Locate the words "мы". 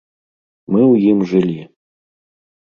0.75-0.81